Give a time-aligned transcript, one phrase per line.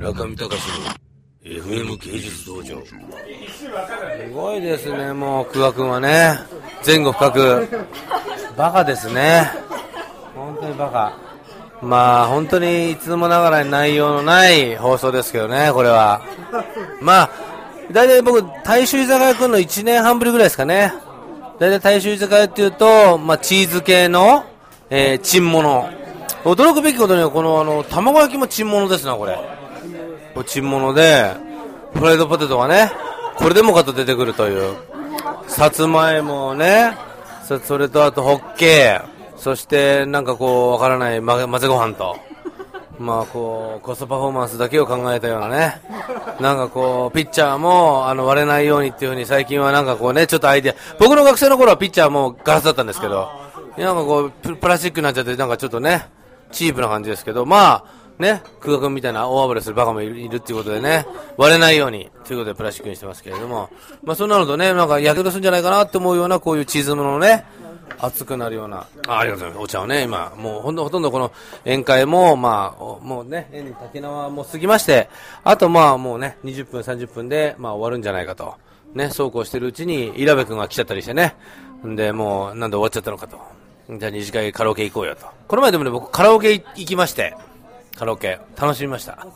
[0.00, 0.86] 中見隆の
[1.44, 2.82] FM 芸術道場。
[2.86, 2.94] す
[4.32, 6.38] ごいですね、もう、久我君はね、
[6.86, 7.68] 前後深く、
[8.56, 9.50] バカですね。
[10.34, 11.18] 本当にバカ。
[11.82, 16.22] まあ、本当にいつもながらに内容のない放送ですけどね、これは。
[17.02, 17.30] まあ、
[17.92, 20.94] 大体僕、大衆居酒屋くんの1年半ぶりぐらいですかね。
[21.58, 24.46] 大体大衆居酒屋っていうと、まあ、チーズ系の、
[24.88, 25.90] えー、チン物。
[26.44, 29.59] 驚くべきことには、この、あの、卵焼きもチン物ですな、これ。
[30.34, 31.34] これチン物で、
[31.94, 32.92] フライドポテトがね、
[33.36, 34.76] これでもかと出てくるという。
[35.46, 36.96] さつまいもね、
[37.64, 42.16] それとあとホッケーそしてなんかこう、わからない混ぜ混ぜご飯と。
[42.98, 45.80] まあこう、コストパフォーマンスだけを考えたようなね。
[46.38, 50.74] なんかこう、ピッチャーも、あの、割れないようにっていうふうに最近はなんかこうね、ちょっとアイデア。
[50.98, 53.30] 僕の学生の頃はピッチャーもガラスだったんですけど、
[53.78, 56.06] なんかこう、プラスチックになっちゃって、なんかちょっとね、
[56.52, 57.84] チープな感じですけど、まあ、
[58.20, 61.06] ね、空学みたいな大暴れするバカもいるいるっていうことでね、
[61.36, 63.70] 割れないようにということでプラスチックにしてますけれども、
[64.04, 67.44] まあそうなるとね、なんか、やけどするんじゃないかなって思うような、こういうチーズものね、
[67.98, 69.62] 熱くなるような、あありがとうございます。
[69.64, 71.32] お茶をね、今、もうほんとほとんどこの
[71.64, 75.08] 宴会も、まあ、もうね、縁に竹縄も過ぎまして、
[75.42, 78.54] あとまあもうね、20分、30分で、まあ終わるんじゃないかと。
[78.94, 81.36] ね、そうこうしてるうちに、イラベ君が来ちゃったりしてね。
[81.86, 83.38] んで、もう、なんで終わっちゃったのかと。
[83.98, 85.26] じゃあ二次会カラオケ行こうよと。
[85.48, 87.34] この前でもね、僕カラオケ行きまして、
[87.98, 89.26] カラオケ、楽しみました。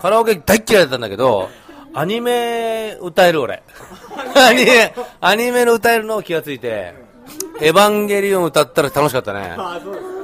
[0.00, 1.48] カラオケ大っ嫌いだったんだけど、
[1.94, 3.62] アニメ歌える俺。
[4.36, 6.94] アニメ、アニメの歌えるのを気がついて、
[7.60, 9.54] エヴァンゲリオン歌ったら楽しかったね。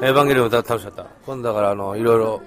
[0.02, 1.10] エヴァンゲリオン歌ったら楽しかった。
[1.27, 2.41] 今度だからあの、いろいろ、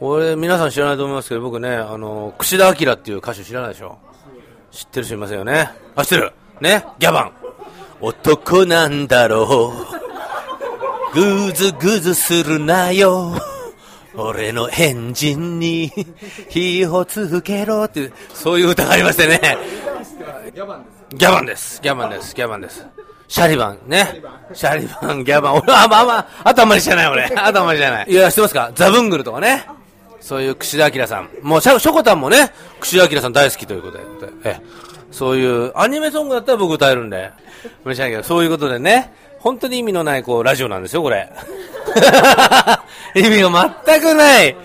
[0.00, 3.98] 俺皆さん知らないと思いますけど、僕ね、あの、串田明っていう歌手知らないでしょ？
[4.70, 5.70] 知ってる人いませんよね？
[5.94, 6.84] あ、知ってるね？
[6.98, 7.32] ギャバン。
[8.00, 9.72] 男なんだろ
[11.14, 11.14] う。
[11.14, 13.32] ぐずぐずするなよ。
[14.16, 15.92] 俺のエンジンに
[16.48, 19.58] 火をつけろっていう、そういう歌がありましてね。
[20.54, 21.04] ギャバンです。
[21.12, 21.82] ギャバンです。
[21.82, 22.34] ギャバンです。
[22.34, 22.86] ギャバンです。
[23.28, 24.22] シャリバンね。
[24.54, 25.54] シャリバン、ギャバン。
[25.56, 27.24] 俺は、まあまあ、あとあんまり知らない俺。
[27.24, 28.06] あとあんまり知らない。
[28.08, 28.70] いや、知ってますか？
[28.74, 29.66] ザブングルとかね。
[30.20, 31.28] そういう串田明さん。
[31.42, 34.04] もう、シャショコタンもね、串田明さん大好きということで。
[34.44, 34.60] え
[35.10, 37.30] そういう、アニメソングだったら僕歌えるんで。
[37.84, 41.28] 申し訳ないけど、そういうことでね、本当に意味のない、こう、ラジオなんですよ、これ。
[43.16, 44.56] 意味が全くない。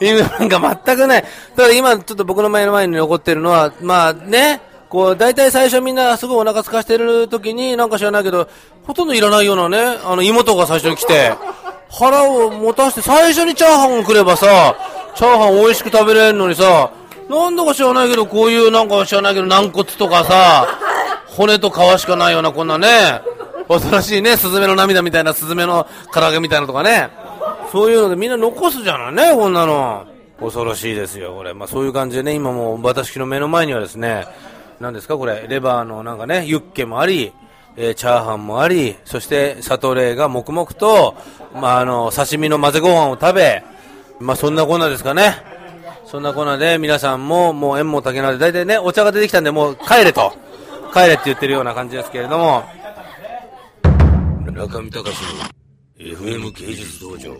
[0.00, 1.24] 意味なんか全くない。
[1.56, 8.48] ただ今、ちょっと僕の前の前に残ってるのは、まあね、こう、大体最初みんなすごいお腹空かしてる時に、なんか知らないけど、
[8.86, 11.32] ほとんどいらないようなね、あの、妹が最初に来て、
[11.90, 14.76] 腹を持たして最初にチャーハンをくればさ、
[15.14, 16.90] チャーハン美味しく食べれるのにさ、
[17.28, 20.66] なんだか知らないけど、こういうなんか知らないけど、軟骨とかさ、
[21.26, 23.20] 骨と皮しかないようなこんなね、
[23.68, 27.10] 恐ろしいね、スズメの涙みたいな、スズメの唐揚げみたいなとかね、
[27.70, 30.06] そういうのでみんな残すじゃないね、こんなの。
[30.40, 31.52] 恐ろしいですよ、これ。
[31.52, 34.26] まあそういう感じでね、今もう私の目の前にはですね、
[34.80, 37.32] 何ですかこれ、レバーのなんかね、ユッケもあり、
[37.76, 41.16] えーチャーハンもあり、そしてシャトレーが黙々と、
[41.54, 43.64] まああの、刺身の混ぜご飯を食べ、
[44.20, 45.34] まあそんなこんなですかね。
[46.06, 50.32] そんなこんなで皆さんももう縁も竹縄で大体ね、お茶が出てきたんでもう帰れと。
[50.92, 52.64] 帰れって言ってるような感じですけれども、
[54.52, 55.57] 中見隆の
[55.98, 57.36] FM 芸術道場。